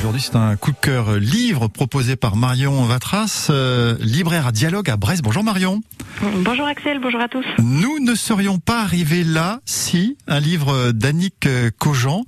[0.00, 4.88] aujourd'hui, c'est un coup de cœur livre proposé par Marion Vatras, euh, libraire à dialogue
[4.88, 5.20] à Brest.
[5.20, 5.82] Bonjour Marion.
[6.22, 7.46] Bonjour Axel, bonjour à tous.
[7.58, 11.48] Nous ne serions pas arrivés là si un livre d'Annick
[11.78, 12.24] Cogent.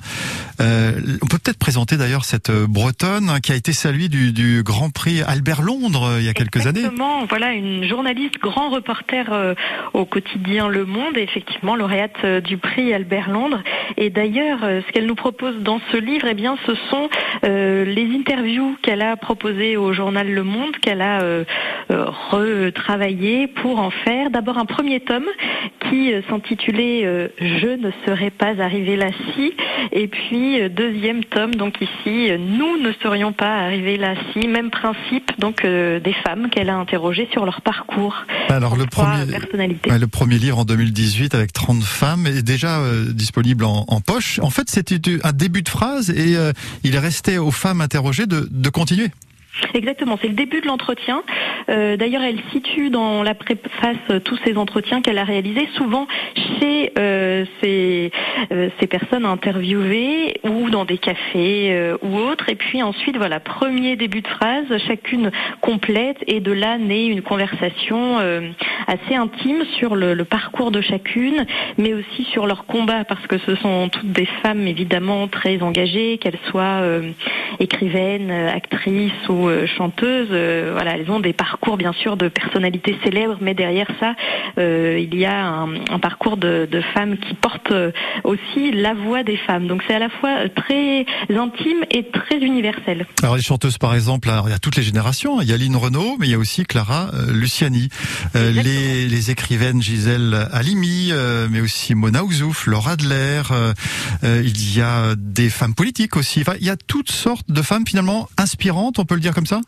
[0.60, 0.92] Euh,
[1.22, 4.90] on peut peut-être présenter d'ailleurs cette Bretonne hein, qui a été saluée du, du, Grand
[4.90, 6.80] Prix Albert Londres euh, il y a quelques années.
[6.80, 9.54] Exactement, voilà une journaliste, grand reporter euh,
[9.92, 13.62] au quotidien Le Monde, et effectivement lauréate euh, du prix Albert Londres.
[13.96, 17.08] Et d'ailleurs, ce qu'elle nous propose dans ce livre, eh bien, ce sont
[17.42, 21.20] les interviews qu'elle a proposées au journal Le Monde, qu'elle a
[21.90, 25.26] retravaillé pour en faire d'abord un premier tome
[25.90, 29.52] qui s'intitulait Je ne serais pas arrivé là si,
[29.92, 35.32] et puis deuxième tome, donc ici, nous ne serions pas arrivés là si, même principe,
[35.38, 38.14] donc des femmes qu'elle a interrogées sur leur parcours.
[38.48, 44.00] Alors le premier, le premier livre en 2018 avec 30 femmes est déjà disponible en,
[44.00, 44.38] poche.
[44.42, 46.36] En fait, c'était un début de phrase et
[46.84, 49.10] il est resté aux femmes interrogées de, de continuer.
[49.74, 51.22] Exactement, c'est le début de l'entretien.
[51.68, 56.06] Euh, d'ailleurs, elle situe dans la préface euh, tous ces entretiens qu'elle a réalisés, souvent
[56.58, 58.10] chez euh, ces,
[58.50, 62.48] ces, personnes interviewées ou dans des cafés ou autres.
[62.48, 65.30] Et puis ensuite, voilà, premier début de phrase, chacune
[65.60, 68.18] complète, et de là naît une conversation
[68.86, 71.46] assez intime sur le, le, parcours de chacune,
[71.78, 76.18] mais aussi sur leur combat, parce que ce sont toutes des femmes évidemment très engagées,
[76.18, 76.82] qu'elles soient
[77.60, 82.96] écrivaines, actrices ou euh, chanteuses, euh, voilà, elles ont des parcours bien sûr de personnalités
[83.04, 84.14] célèbres, mais derrière ça,
[84.58, 87.72] euh, il y a un, parcours de, femmes qui portent
[88.24, 89.68] aussi la voix des femmes.
[89.68, 93.06] Donc c'est à la fois très intime et très universel.
[93.22, 95.40] Alors les chanteuses par exemple, il y a toutes les générations.
[95.40, 97.88] Il y a Lynn Renault, mais il y a aussi Clara Luciani.
[98.34, 101.12] les, les, écrivaines Gisèle Halimi,
[101.50, 103.42] mais aussi Mona Ouzouf, Laura Adler.
[104.24, 106.40] il y a des femmes politiques aussi.
[106.40, 109.46] Enfin, il y a toutes sortes de femmes finalement inspirantes, on peut le dire comme
[109.46, 109.60] ça?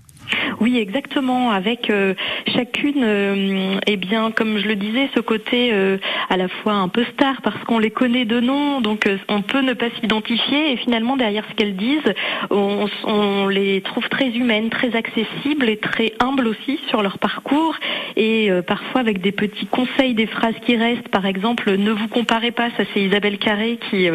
[0.60, 1.50] Oui, exactement.
[1.50, 2.14] Avec euh,
[2.55, 5.98] chacune, euh, eh bien, comme je le disais, ce côté euh,
[6.30, 9.61] à la fois un peu star parce qu'on les connaît de nom, donc on peut
[9.61, 10.73] ne pas s'identifier.
[10.73, 12.14] Et finalement, derrière ce qu'elles disent,
[12.51, 17.77] on, on, les trouve très humaines, très accessibles et très humbles aussi sur leur parcours.
[18.17, 21.08] Et parfois avec des petits conseils, des phrases qui restent.
[21.08, 22.68] Par exemple, ne vous comparez pas.
[22.77, 24.08] Ça, c'est Isabelle Carré qui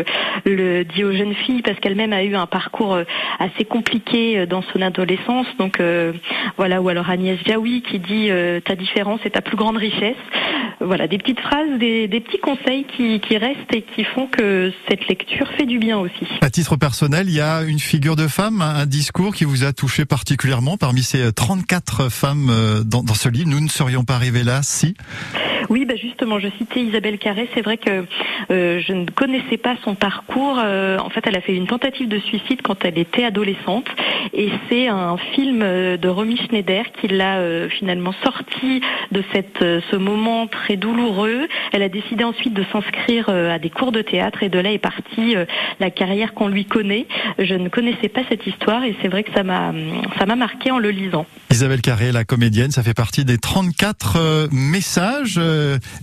[0.46, 2.98] le dit aux jeunes filles parce qu'elle-même a eu un parcours
[3.40, 5.48] assez compliqué dans son adolescence.
[5.58, 5.80] Donc
[6.58, 10.16] voilà, ou alors Agnès Jaoui qui dit euh, ta différence est ta plus grande richesse.
[10.82, 15.48] Voilà, des petites phrases, des, petits conseils qui, restent et qui font que cette lecture
[15.58, 16.26] fait du bien aussi.
[16.42, 19.74] À titre personnel, il y a une figure de femme, un discours qui vous a
[19.74, 23.50] touché particulièrement parmi ces 34 femmes euh, dans ce livre.
[23.50, 24.96] Nous ne serions pas arrivés là si.
[25.70, 27.48] Oui, bah justement, je citais Isabelle Carré.
[27.54, 28.06] C'est vrai que
[28.50, 30.58] euh, je ne connaissais pas son parcours.
[30.60, 33.86] Euh, en fait, elle a fait une tentative de suicide quand elle était adolescente,
[34.34, 38.82] et c'est un film euh, de Romy Schneider qui l'a finalement sorti
[39.12, 41.48] de cette, ce moment très douloureux.
[41.72, 44.80] Elle a décidé ensuite de s'inscrire à des cours de théâtre, et de là est
[44.80, 45.36] partie
[45.80, 47.08] la carrière qu'on lui connaît.
[47.38, 49.72] Je ne connaissais pas cette histoire, et c'est vrai que ça m'a
[50.18, 51.26] ça m'a marqué en le lisant.
[51.52, 55.40] Isabelle Carré, la comédienne, ça fait partie des 34 messages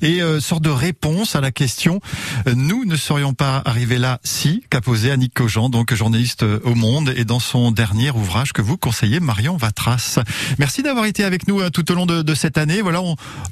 [0.02, 2.00] et euh, sorte de réponse à la question
[2.46, 6.74] euh, nous ne serions pas arrivés là si qu'a posé Annick Cogent, donc journaliste au
[6.74, 10.18] Monde et dans son dernier ouvrage que vous conseillez Marion Vatras.
[10.58, 12.82] Merci d'avoir été avec nous tout au long de, cette année.
[12.82, 13.00] Voilà,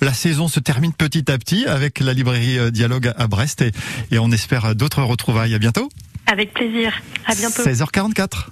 [0.00, 3.72] la saison se termine petit à petit avec la librairie Dialogue à Brest et,
[4.10, 5.54] et on espère d'autres retrouvailles.
[5.54, 5.88] À bientôt.
[6.26, 6.92] Avec plaisir.
[7.26, 7.62] À bientôt.
[7.62, 8.48] 16h44.